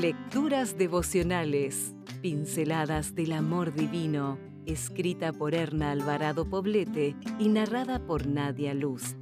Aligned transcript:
Lecturas 0.00 0.78
devocionales, 0.78 1.94
pinceladas 2.22 3.14
del 3.14 3.32
amor 3.32 3.74
divino, 3.74 4.38
escrita 4.64 5.30
por 5.30 5.54
Erna 5.54 5.90
Alvarado 5.90 6.48
Poblete 6.48 7.14
y 7.38 7.50
narrada 7.50 7.98
por 8.06 8.26
Nadia 8.26 8.72
Luz. 8.72 9.14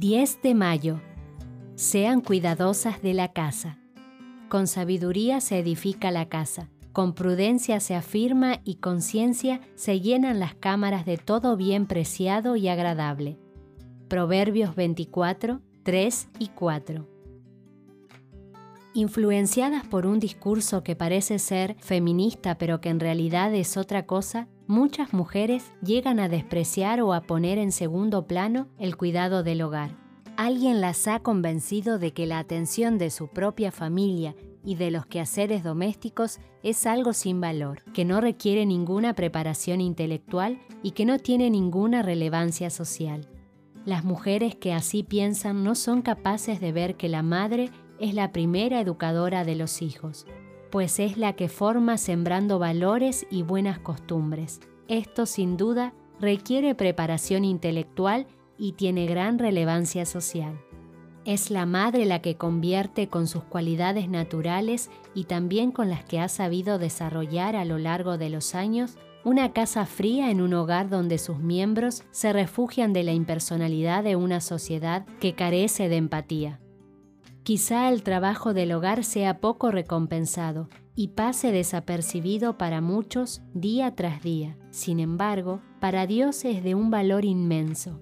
10 0.00 0.42
de 0.42 0.54
mayo. 0.56 1.00
Sean 1.76 2.20
cuidadosas 2.20 3.00
de 3.02 3.14
la 3.14 3.32
casa. 3.32 3.78
Con 4.48 4.66
sabiduría 4.66 5.40
se 5.40 5.60
edifica 5.60 6.10
la 6.10 6.28
casa, 6.28 6.70
con 6.92 7.14
prudencia 7.14 7.78
se 7.78 7.94
afirma 7.94 8.58
y 8.64 8.76
con 8.76 9.00
ciencia 9.00 9.60
se 9.76 10.00
llenan 10.00 10.40
las 10.40 10.56
cámaras 10.56 11.06
de 11.06 11.18
todo 11.18 11.56
bien 11.56 11.86
preciado 11.86 12.56
y 12.56 12.66
agradable. 12.66 13.38
Proverbios 14.08 14.74
24, 14.74 15.60
3 15.86 16.30
y 16.40 16.48
4. 16.48 17.06
Influenciadas 18.92 19.86
por 19.86 20.04
un 20.04 20.18
discurso 20.18 20.82
que 20.82 20.96
parece 20.96 21.38
ser 21.38 21.76
feminista 21.78 22.58
pero 22.58 22.80
que 22.80 22.88
en 22.88 22.98
realidad 22.98 23.54
es 23.54 23.76
otra 23.76 24.04
cosa, 24.04 24.48
muchas 24.66 25.12
mujeres 25.12 25.72
llegan 25.84 26.18
a 26.18 26.28
despreciar 26.28 27.00
o 27.02 27.14
a 27.14 27.20
poner 27.20 27.58
en 27.58 27.70
segundo 27.70 28.26
plano 28.26 28.66
el 28.80 28.96
cuidado 28.96 29.44
del 29.44 29.62
hogar. 29.62 29.96
Alguien 30.36 30.80
las 30.80 31.06
ha 31.06 31.20
convencido 31.20 32.00
de 32.00 32.12
que 32.12 32.26
la 32.26 32.40
atención 32.40 32.98
de 32.98 33.10
su 33.10 33.28
propia 33.28 33.70
familia 33.70 34.34
y 34.64 34.74
de 34.74 34.90
los 34.90 35.06
quehaceres 35.06 35.62
domésticos 35.62 36.40
es 36.64 36.84
algo 36.84 37.12
sin 37.12 37.40
valor, 37.40 37.84
que 37.92 38.04
no 38.04 38.20
requiere 38.20 38.66
ninguna 38.66 39.14
preparación 39.14 39.80
intelectual 39.80 40.58
y 40.82 40.90
que 40.90 41.04
no 41.04 41.20
tiene 41.20 41.48
ninguna 41.48 42.02
relevancia 42.02 42.70
social. 42.70 43.28
Las 43.86 44.04
mujeres 44.04 44.56
que 44.56 44.72
así 44.72 45.04
piensan 45.04 45.62
no 45.62 45.76
son 45.76 46.02
capaces 46.02 46.60
de 46.60 46.72
ver 46.72 46.96
que 46.96 47.08
la 47.08 47.22
madre 47.22 47.70
es 48.00 48.14
la 48.14 48.32
primera 48.32 48.80
educadora 48.80 49.44
de 49.44 49.54
los 49.54 49.80
hijos, 49.80 50.26
pues 50.72 50.98
es 50.98 51.16
la 51.16 51.34
que 51.34 51.48
forma 51.48 51.96
sembrando 51.96 52.58
valores 52.58 53.28
y 53.30 53.42
buenas 53.42 53.78
costumbres. 53.78 54.60
Esto 54.88 55.24
sin 55.24 55.56
duda 55.56 55.94
requiere 56.20 56.74
preparación 56.74 57.44
intelectual 57.44 58.26
y 58.58 58.72
tiene 58.72 59.06
gran 59.06 59.38
relevancia 59.38 60.04
social. 60.04 60.60
Es 61.24 61.52
la 61.52 61.64
madre 61.64 62.06
la 62.06 62.20
que 62.20 62.36
convierte 62.36 63.06
con 63.06 63.28
sus 63.28 63.44
cualidades 63.44 64.08
naturales 64.08 64.90
y 65.14 65.24
también 65.24 65.70
con 65.70 65.90
las 65.90 66.04
que 66.04 66.18
ha 66.18 66.28
sabido 66.28 66.78
desarrollar 66.78 67.54
a 67.54 67.64
lo 67.64 67.78
largo 67.78 68.18
de 68.18 68.30
los 68.30 68.56
años 68.56 68.98
una 69.26 69.52
casa 69.52 69.86
fría 69.86 70.30
en 70.30 70.40
un 70.40 70.54
hogar 70.54 70.88
donde 70.88 71.18
sus 71.18 71.40
miembros 71.40 72.04
se 72.12 72.32
refugian 72.32 72.92
de 72.92 73.02
la 73.02 73.12
impersonalidad 73.12 74.04
de 74.04 74.14
una 74.14 74.40
sociedad 74.40 75.04
que 75.18 75.34
carece 75.34 75.88
de 75.88 75.96
empatía. 75.96 76.60
Quizá 77.42 77.88
el 77.88 78.04
trabajo 78.04 78.54
del 78.54 78.70
hogar 78.70 79.02
sea 79.02 79.40
poco 79.40 79.72
recompensado 79.72 80.68
y 80.94 81.08
pase 81.08 81.50
desapercibido 81.50 82.56
para 82.56 82.80
muchos 82.80 83.42
día 83.52 83.96
tras 83.96 84.22
día. 84.22 84.56
Sin 84.70 85.00
embargo, 85.00 85.60
para 85.80 86.06
Dios 86.06 86.44
es 86.44 86.62
de 86.62 86.76
un 86.76 86.92
valor 86.92 87.24
inmenso. 87.24 88.00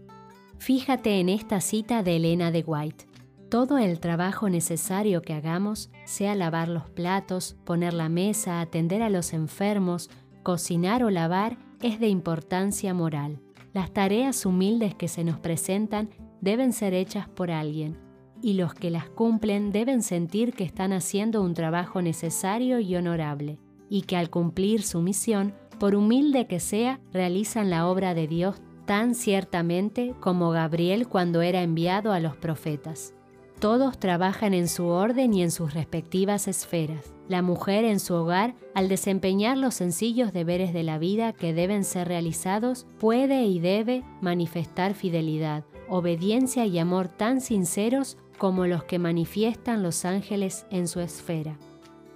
Fíjate 0.58 1.20
en 1.20 1.30
esta 1.30 1.62
cita 1.62 2.02
de 2.02 2.16
Elena 2.16 2.50
de 2.50 2.64
White. 2.66 3.06
Todo 3.48 3.78
el 3.78 3.98
trabajo 3.98 4.50
necesario 4.50 5.22
que 5.22 5.32
hagamos, 5.32 5.90
sea 6.04 6.34
lavar 6.34 6.68
los 6.68 6.90
platos, 6.90 7.56
poner 7.64 7.94
la 7.94 8.08
mesa, 8.08 8.60
atender 8.60 9.00
a 9.00 9.10
los 9.10 9.32
enfermos, 9.32 10.10
Cocinar 10.44 11.02
o 11.02 11.08
lavar 11.08 11.56
es 11.80 11.98
de 11.98 12.08
importancia 12.08 12.92
moral. 12.92 13.40
Las 13.72 13.94
tareas 13.94 14.44
humildes 14.44 14.94
que 14.94 15.08
se 15.08 15.24
nos 15.24 15.38
presentan 15.38 16.10
deben 16.42 16.74
ser 16.74 16.92
hechas 16.92 17.30
por 17.30 17.50
alguien, 17.50 17.96
y 18.42 18.52
los 18.52 18.74
que 18.74 18.90
las 18.90 19.08
cumplen 19.08 19.72
deben 19.72 20.02
sentir 20.02 20.52
que 20.52 20.64
están 20.64 20.92
haciendo 20.92 21.40
un 21.40 21.54
trabajo 21.54 22.02
necesario 22.02 22.78
y 22.78 22.94
honorable, 22.94 23.58
y 23.88 24.02
que 24.02 24.18
al 24.18 24.28
cumplir 24.28 24.82
su 24.82 25.00
misión, 25.00 25.54
por 25.80 25.94
humilde 25.94 26.46
que 26.46 26.60
sea, 26.60 27.00
realizan 27.10 27.70
la 27.70 27.88
obra 27.88 28.12
de 28.12 28.28
Dios 28.28 28.60
tan 28.84 29.14
ciertamente 29.14 30.14
como 30.20 30.50
Gabriel 30.50 31.08
cuando 31.08 31.40
era 31.40 31.62
enviado 31.62 32.12
a 32.12 32.20
los 32.20 32.36
profetas. 32.36 33.14
Todos 33.60 33.98
trabajan 33.98 34.52
en 34.52 34.68
su 34.68 34.86
orden 34.86 35.32
y 35.32 35.42
en 35.42 35.50
sus 35.50 35.74
respectivas 35.74 36.48
esferas. 36.48 37.14
La 37.28 37.40
mujer 37.40 37.84
en 37.84 38.00
su 38.00 38.14
hogar, 38.14 38.54
al 38.74 38.88
desempeñar 38.88 39.56
los 39.56 39.74
sencillos 39.74 40.32
deberes 40.32 40.74
de 40.74 40.82
la 40.82 40.98
vida 40.98 41.32
que 41.32 41.54
deben 41.54 41.84
ser 41.84 42.08
realizados, 42.08 42.86
puede 42.98 43.44
y 43.44 43.60
debe 43.60 44.04
manifestar 44.20 44.94
fidelidad, 44.94 45.64
obediencia 45.88 46.66
y 46.66 46.78
amor 46.78 47.08
tan 47.08 47.40
sinceros 47.40 48.18
como 48.36 48.66
los 48.66 48.84
que 48.84 48.98
manifiestan 48.98 49.82
los 49.82 50.04
ángeles 50.04 50.66
en 50.70 50.86
su 50.86 51.00
esfera. 51.00 51.56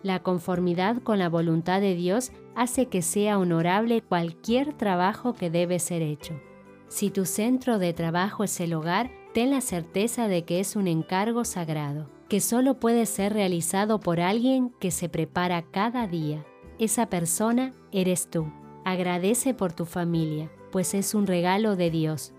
La 0.02 0.22
conformidad 0.22 1.02
con 1.02 1.18
la 1.18 1.28
voluntad 1.28 1.80
de 1.80 1.94
Dios 1.94 2.32
hace 2.54 2.86
que 2.86 3.02
sea 3.02 3.38
honorable 3.38 4.02
cualquier 4.02 4.72
trabajo 4.74 5.32
que 5.32 5.48
debe 5.48 5.78
ser 5.78 6.02
hecho. 6.02 6.34
Si 6.88 7.10
tu 7.10 7.26
centro 7.26 7.78
de 7.78 7.92
trabajo 7.92 8.44
es 8.44 8.60
el 8.60 8.72
hogar, 8.72 9.10
ten 9.34 9.50
la 9.50 9.60
certeza 9.60 10.26
de 10.26 10.44
que 10.44 10.58
es 10.58 10.74
un 10.74 10.88
encargo 10.88 11.44
sagrado, 11.44 12.08
que 12.28 12.40
solo 12.40 12.80
puede 12.80 13.04
ser 13.06 13.34
realizado 13.34 14.00
por 14.00 14.20
alguien 14.20 14.70
que 14.80 14.90
se 14.90 15.08
prepara 15.08 15.62
cada 15.62 16.06
día. 16.06 16.44
Esa 16.78 17.06
persona 17.06 17.72
eres 17.92 18.30
tú. 18.30 18.50
Agradece 18.84 19.52
por 19.52 19.72
tu 19.72 19.84
familia, 19.84 20.50
pues 20.72 20.94
es 20.94 21.14
un 21.14 21.26
regalo 21.26 21.76
de 21.76 21.90
Dios. 21.90 22.32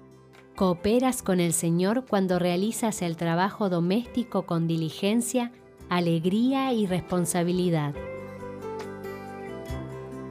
Cooperas 0.55 1.21
con 1.21 1.39
el 1.39 1.53
Señor 1.53 2.05
cuando 2.09 2.39
realizas 2.39 3.01
el 3.01 3.17
trabajo 3.17 3.69
doméstico 3.69 4.47
con 4.47 4.67
diligencia, 4.67 5.51
alegría 5.89 6.73
y 6.73 6.87
responsabilidad. 6.87 7.93